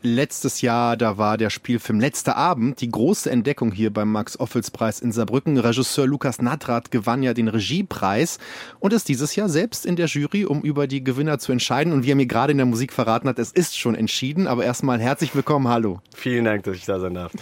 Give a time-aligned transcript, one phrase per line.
[0.00, 5.10] Letztes Jahr, da war der Spielfilm Letzter Abend die große Entdeckung hier beim Max-Ophüls-Preis in
[5.10, 5.58] Saarbrücken.
[5.58, 8.38] Regisseur Lukas Nadrat gewann ja den Regiepreis
[8.78, 11.92] und ist dieses Jahr selbst in der Jury, um über die Gewinner zu entscheiden.
[11.92, 14.46] Und wie er mir gerade in der Musik verraten hat, es ist schon entschieden.
[14.46, 15.98] Aber erstmal herzlich willkommen, hallo.
[16.14, 17.32] Vielen Dank, dass ich da sein darf.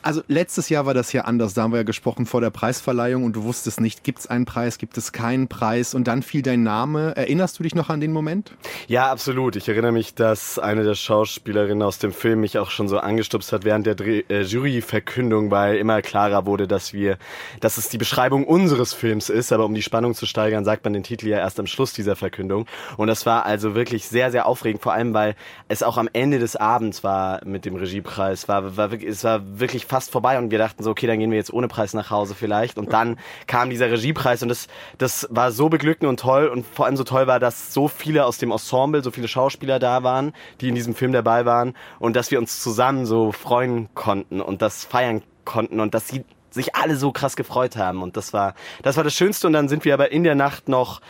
[0.00, 1.52] Also letztes Jahr war das ja anders.
[1.52, 4.46] Da haben wir ja gesprochen vor der Preisverleihung und du wusstest nicht, gibt es einen
[4.46, 5.92] Preis, gibt es keinen Preis.
[5.92, 7.14] Und dann fiel dein Name.
[7.16, 8.52] Erinnerst du dich noch an den Moment?
[8.86, 9.56] Ja, absolut.
[9.56, 13.52] Ich erinnere mich, dass eine der Schauspielerinnen aus dem Film mich auch schon so angestupst
[13.52, 17.18] hat während der Dreh äh, Juryverkündung, weil immer klarer wurde, dass wir,
[17.60, 20.92] dass es die Beschreibung unseres Films ist, aber um die Spannung zu steigern, sagt man
[20.92, 22.66] den Titel ja erst am Schluss dieser Verkündung.
[22.96, 25.34] Und das war also wirklich sehr, sehr aufregend, vor allem weil
[25.68, 29.86] es auch am Ende des Abends war mit dem Regiepreis, war, war es war wirklich
[29.86, 30.38] fast vorbei.
[30.38, 32.78] Und wir dachten so, okay, dann gehen wir jetzt ohne Preis nach Hause vielleicht.
[32.78, 34.42] Und dann kam dieser Regiepreis.
[34.42, 34.68] Und das,
[34.98, 36.48] das war so beglückend und toll.
[36.48, 39.78] Und vor allem so toll war, dass so viele aus dem Ensemble, so viele Schauspieler
[39.78, 43.88] da waren, die in diesem Film dabei waren und dass wir uns zusammen so freuen
[43.94, 48.16] konnten und das feiern konnten und dass sie sich alle so krass gefreut haben und
[48.16, 51.00] das war das war das Schönste und dann sind wir aber in der Nacht noch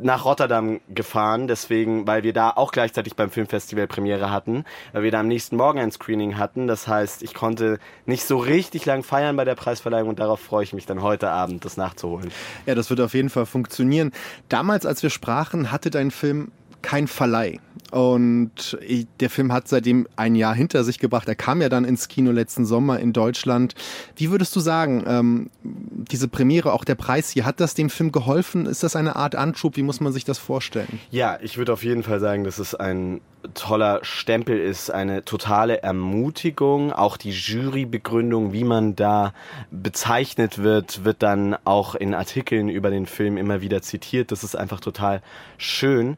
[0.00, 5.10] nach Rotterdam gefahren, deswegen, weil wir da auch gleichzeitig beim Filmfestival Premiere hatten, weil wir
[5.10, 6.66] da am nächsten Morgen ein Screening hatten.
[6.66, 10.64] Das heißt, ich konnte nicht so richtig lang feiern bei der Preisverleihung und darauf freue
[10.64, 12.30] ich mich dann heute Abend, das nachzuholen.
[12.66, 14.12] Ja, das wird auf jeden Fall funktionieren.
[14.48, 16.52] Damals, als wir sprachen, hatte dein Film
[16.82, 17.58] kein Verleih.
[17.92, 18.78] Und
[19.20, 21.28] der Film hat seitdem ein Jahr hinter sich gebracht.
[21.28, 23.74] Er kam ja dann ins Kino letzten Sommer in Deutschland.
[24.16, 28.10] Wie würdest du sagen, ähm, diese Premiere, auch der Preis hier, hat das dem Film
[28.10, 28.64] geholfen?
[28.64, 29.76] Ist das eine Art Anschub?
[29.76, 31.00] Wie muss man sich das vorstellen?
[31.10, 33.20] Ja, ich würde auf jeden Fall sagen, dass es ein
[33.52, 36.92] toller Stempel ist, eine totale Ermutigung.
[36.94, 39.34] Auch die Jurybegründung, wie man da
[39.70, 44.32] bezeichnet wird, wird dann auch in Artikeln über den Film immer wieder zitiert.
[44.32, 45.20] Das ist einfach total
[45.58, 46.16] schön.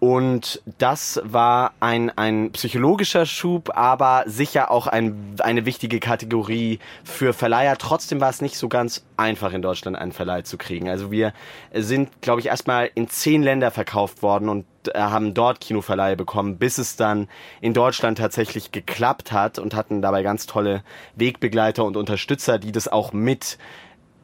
[0.00, 7.32] Und das war ein, ein psychologischer Schub, aber sicher auch ein, eine wichtige Kategorie für
[7.32, 7.76] Verleiher.
[7.76, 10.88] Trotzdem war es nicht so ganz einfach in Deutschland einen Verleih zu kriegen.
[10.88, 11.32] Also wir
[11.74, 16.58] sind, glaube ich, erstmal in zehn Länder verkauft worden und äh, haben dort Kinoverleihe bekommen,
[16.58, 17.26] bis es dann
[17.60, 20.84] in Deutschland tatsächlich geklappt hat und hatten dabei ganz tolle
[21.16, 23.58] Wegbegleiter und Unterstützer, die das auch mit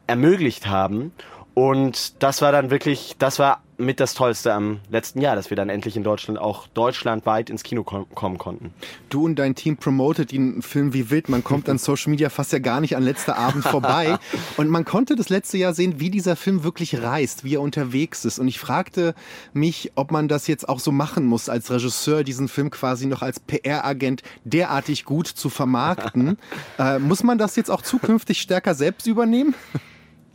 [0.07, 1.11] ermöglicht haben.
[1.55, 5.57] Und das war dann wirklich, das war mit das Tollste am letzten Jahr, dass wir
[5.57, 8.73] dann endlich in Deutschland auch deutschlandweit ins Kino kom kommen konnten.
[9.09, 11.29] Du und dein Team promotet den Film wie wild.
[11.29, 14.19] Man kommt an Social Media fast ja gar nicht an letzter Abend vorbei.
[14.57, 18.25] und man konnte das letzte Jahr sehen, wie dieser Film wirklich reist, wie er unterwegs
[18.25, 18.39] ist.
[18.39, 19.15] Und ich fragte
[19.53, 23.23] mich, ob man das jetzt auch so machen muss, als Regisseur diesen Film quasi noch
[23.23, 26.39] als PR-Agent derartig gut zu vermarkten.
[26.79, 29.55] äh, muss man das jetzt auch zukünftig stärker selbst übernehmen?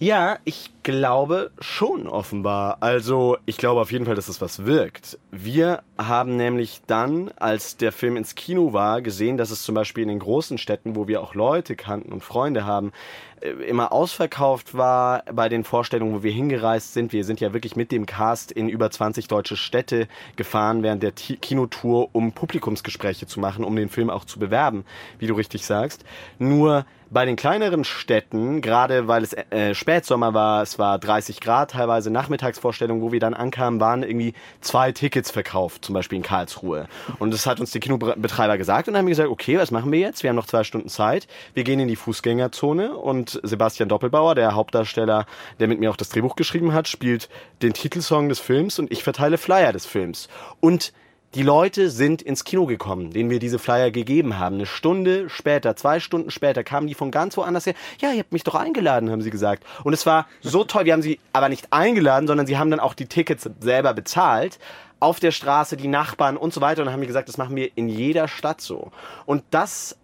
[0.01, 2.77] Ja, ich glaube schon offenbar.
[2.79, 5.19] Also ich glaube auf jeden Fall, dass das was wirkt.
[5.29, 10.03] Wir haben nämlich dann, als der Film ins Kino war, gesehen, dass es zum Beispiel
[10.03, 12.93] in den großen Städten, wo wir auch Leute kannten und Freunde haben,
[13.41, 17.11] äh, immer ausverkauft war bei den Vorstellungen, wo wir hingereist sind.
[17.11, 21.11] Wir sind ja wirklich mit dem Cast in über 20 deutsche Städte gefahren während der
[21.11, 24.85] Kinotour, um Publikumsgespräche zu machen, um den Film auch zu bewerben,
[25.17, 26.05] wie du richtig sagst.
[26.37, 31.71] Nur bei den kleineren Städten, gerade weil es äh, Spätsommer war, es war 30 Grad,
[31.71, 36.87] teilweise Nachmittagsvorstellungen, wo wir dann ankamen, waren irgendwie zwei Tickets verkauft, zum Beispiel in Karlsruhe.
[37.17, 40.23] Und das hat uns der Kinobetreiber gesagt und haben gesagt, okay, was machen wir jetzt?
[40.23, 41.27] Wir haben noch zwei Stunden Zeit.
[41.53, 45.25] Wir gehen in die Fußgängerzone und Sebastian Doppelbauer, der Hauptdarsteller,
[45.59, 47.29] der mit mir auch das Drehbuch geschrieben hat, spielt
[47.61, 50.29] den Titelsong des Films und ich verteile Flyer des Films.
[50.59, 50.93] Und
[51.35, 54.55] die Leute sind ins Kino gekommen, denen wir diese Flyer gegeben haben.
[54.55, 57.75] Eine Stunde später, zwei Stunden später kamen die von ganz woanders her.
[58.01, 59.63] Ja, ihr habt mich doch eingeladen, haben sie gesagt.
[59.83, 60.85] Und es war so toll.
[60.85, 64.57] Wir haben sie aber nicht eingeladen, sondern sie haben dann auch die Tickets selber bezahlt.
[64.99, 66.81] Auf der Straße, die Nachbarn und so weiter.
[66.81, 68.91] Und haben wir gesagt, das machen wir in jeder Stadt so.
[69.25, 69.95] Und das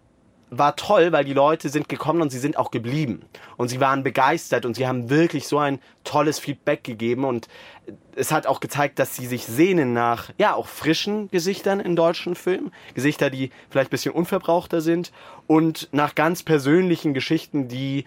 [0.50, 3.22] war toll, weil die Leute sind gekommen und sie sind auch geblieben.
[3.56, 7.24] Und sie waren begeistert und sie haben wirklich so ein tolles Feedback gegeben.
[7.24, 7.48] Und
[8.14, 12.36] es hat auch gezeigt, dass sie sich sehnen nach, ja, auch frischen Gesichtern in deutschen
[12.36, 12.72] Filmen.
[12.94, 15.12] Gesichter, die vielleicht ein bisschen unverbrauchter sind.
[15.48, 18.04] Und nach ganz persönlichen Geschichten, die,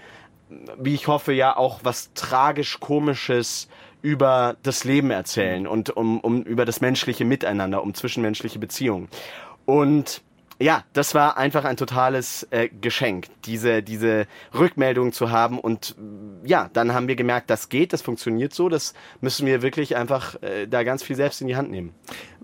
[0.78, 3.68] wie ich hoffe, ja auch was tragisch-komisches
[4.02, 9.10] über das Leben erzählen und um, um über das menschliche Miteinander, um zwischenmenschliche Beziehungen.
[9.66, 10.22] Und
[10.62, 15.58] ja, das war einfach ein totales äh, Geschenk, diese, diese Rückmeldung zu haben.
[15.58, 15.96] Und
[16.44, 20.42] ja, dann haben wir gemerkt, das geht, das funktioniert so, das müssen wir wirklich einfach
[20.42, 21.94] äh, da ganz viel selbst in die Hand nehmen.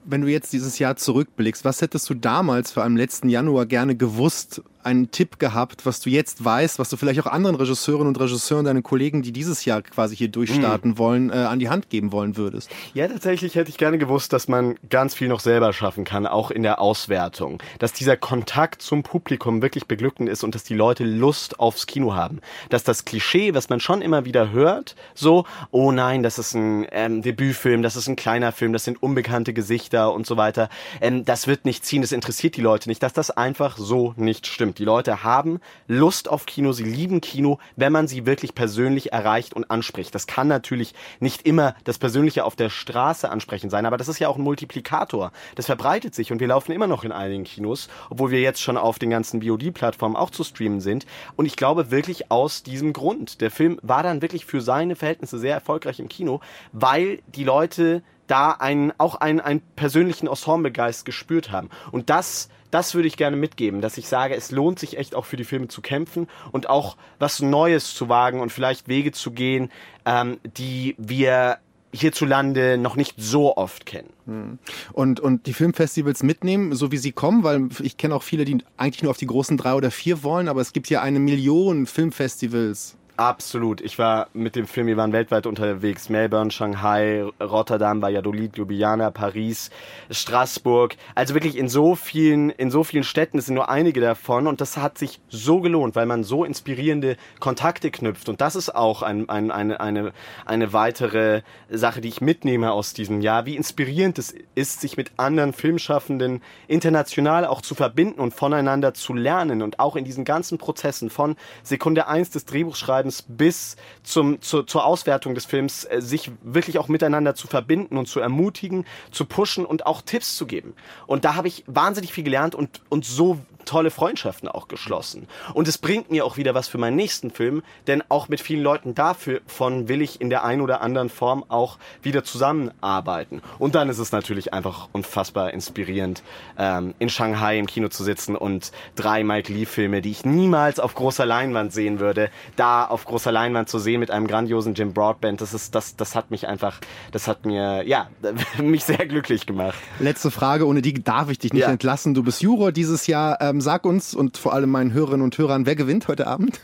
[0.06, 3.96] Wenn du jetzt dieses Jahr zurückblickst, was hättest du damals, vor allem letzten Januar, gerne
[3.96, 8.20] gewusst, einen Tipp gehabt, was du jetzt weißt, was du vielleicht auch anderen Regisseurinnen und
[8.20, 10.98] Regisseuren, deinen Kollegen, die dieses Jahr quasi hier durchstarten mhm.
[10.98, 12.70] wollen, äh, an die Hand geben wollen würdest?
[12.94, 16.52] Ja, tatsächlich hätte ich gerne gewusst, dass man ganz viel noch selber schaffen kann, auch
[16.52, 17.62] in der Auswertung.
[17.80, 22.14] Dass dieser Kontakt zum Publikum wirklich beglückend ist und dass die Leute Lust aufs Kino
[22.14, 22.40] haben.
[22.70, 26.86] Dass das Klischee, was man schon immer wieder hört, so, oh nein, das ist ein
[26.92, 30.70] ähm, Debütfilm, das ist ein kleiner Film, das sind unbekannte Gesichter und so weiter,
[31.02, 34.46] ähm, das wird nicht ziehen, das interessiert die Leute nicht, dass das einfach so nicht
[34.46, 34.75] stimmt.
[34.78, 39.54] Die Leute haben Lust auf Kino, sie lieben Kino, wenn man sie wirklich persönlich erreicht
[39.54, 40.14] und anspricht.
[40.14, 44.20] Das kann natürlich nicht immer das Persönliche auf der Straße ansprechen sein, aber das ist
[44.20, 45.32] ja auch ein Multiplikator.
[45.56, 48.78] Das verbreitet sich und wir laufen immer noch in einigen Kinos, obwohl wir jetzt schon
[48.78, 51.06] auf den ganzen VOD-Plattformen auch zu streamen sind.
[51.36, 53.42] Und ich glaube wirklich aus diesem Grund.
[53.42, 56.42] Der Film war dann wirklich für seine Verhältnisse sehr erfolgreich im Kino,
[56.72, 61.70] weil die Leute da einen, auch einen, einen persönlichen Ensemblegeist gespürt haben.
[61.92, 65.24] Und das, das würde ich gerne mitgeben, dass ich sage, es lohnt sich echt auch
[65.24, 69.32] für die Filme zu kämpfen und auch was Neues zu wagen und vielleicht Wege zu
[69.32, 69.72] gehen,
[70.06, 71.60] ähm, die wir
[71.94, 74.10] hierzulande noch nicht so oft kennen.
[74.26, 74.60] Hm.
[74.92, 78.58] Und, und die Filmfestivals mitnehmen, so wie sie kommen, weil ich kenne auch viele, die
[78.76, 81.86] eigentlich nur auf die großen drei oder vier wollen, aber es gibt ja eine Million
[81.86, 82.98] Filmfestivals.
[83.18, 83.80] Absolut.
[83.80, 86.10] Ich war mit dem Film, wir waren weltweit unterwegs.
[86.10, 89.70] Melbourne, Shanghai, Rotterdam, Valladolid, Ljubljana, Paris,
[90.12, 90.98] Straßburg.
[91.16, 93.38] Also wirklich in so vielen, in so vielen Städten.
[93.38, 94.48] Es sind nur einige davon.
[94.48, 98.28] Und das hat sich so gelohnt, weil man so inspirierende Kontakte knüpft.
[98.28, 100.12] Und das ist auch ein, ein, eine, eine,
[100.46, 103.46] eine weitere Sache, die ich mitnehme aus diesem Jahr.
[103.46, 109.14] Wie inspirierend es ist, sich mit anderen Filmschaffenden international auch zu verbinden und voneinander zu
[109.14, 109.62] lernen.
[109.62, 114.68] Und auch in diesen ganzen Prozessen von Sekunde eins des Drehbuchschreibens Schreibens bis zum, zur,
[114.68, 119.26] zur Auswertung des Films äh, sich wirklich auch miteinander zu verbinden und zu ermutigen, zu
[119.26, 120.74] pushen und auch Tipps zu geben.
[121.08, 125.28] Und da habe ich wahnsinnig viel gelernt und, und so tolle Freundschaften auch geschlossen.
[125.54, 128.62] Und es bringt mir auch wieder was für meinen nächsten Film, denn auch mit vielen
[128.62, 133.42] Leuten davon will ich in der einen oder anderen Form auch wieder zusammenarbeiten.
[133.60, 136.24] Und dann ist es natürlich einfach unfassbar inspirierend,
[136.58, 140.94] ähm, in Shanghai im Kino zu sitzen und drei Mike Lee-Filme, die ich niemals auf
[140.94, 145.42] großer Leinwand sehen würde, da auf großer Leinwand zu sehen mit einem grandiosen Jim Broadband,
[145.42, 146.80] das ist, das, das hat mich einfach,
[147.12, 148.10] das hat mir, ja,
[148.58, 149.76] mich sehr glücklich gemacht.
[150.00, 151.70] Letzte Frage, ohne die darf ich dich nicht ja.
[151.70, 152.14] entlassen.
[152.14, 153.42] Du bist Juror dieses Jahr.
[153.42, 156.62] Ähm, sag uns und vor allem meinen Hörerinnen und Hörern, wer gewinnt heute Abend?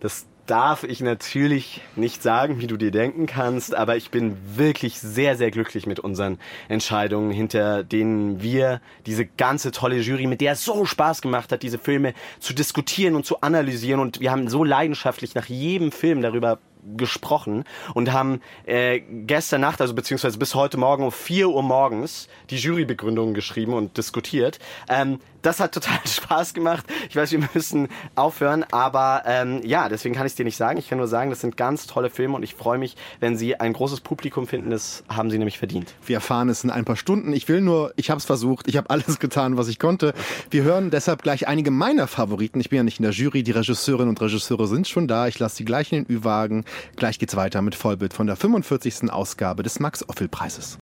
[0.00, 4.98] Das darf ich natürlich nicht sagen, wie du dir denken kannst, aber ich bin wirklich
[4.98, 6.38] sehr, sehr glücklich mit unseren
[6.68, 11.62] Entscheidungen, hinter denen wir diese ganze tolle Jury, mit der es so Spaß gemacht hat,
[11.62, 16.22] diese Filme zu diskutieren und zu analysieren und wir haben so leidenschaftlich nach jedem Film
[16.22, 16.58] darüber
[16.96, 17.64] gesprochen
[17.94, 22.56] und haben äh, gestern Nacht, also beziehungsweise bis heute Morgen um 4 Uhr morgens die
[22.56, 24.58] Jurybegründungen geschrieben und diskutiert.
[24.88, 26.84] Ähm, das hat total Spaß gemacht.
[27.08, 30.78] Ich weiß, wir müssen aufhören, aber ähm, ja, deswegen kann ich es dir nicht sagen.
[30.78, 33.58] Ich kann nur sagen, das sind ganz tolle Filme und ich freue mich, wenn sie
[33.58, 34.70] ein großes Publikum finden.
[34.70, 35.94] Das haben sie nämlich verdient.
[36.04, 37.32] Wir erfahren es in ein paar Stunden.
[37.32, 40.14] Ich will nur, ich habe es versucht, ich habe alles getan, was ich konnte.
[40.50, 42.60] Wir hören deshalb gleich einige meiner Favoriten.
[42.60, 45.28] Ich bin ja nicht in der Jury, die Regisseurinnen und Regisseure sind schon da.
[45.28, 46.64] Ich lasse sie gleich in den Ü-Wagen.
[46.96, 49.10] Gleich geht's weiter mit Vollbild von der 45.
[49.10, 50.78] Ausgabe des Max-Ophel-Preises.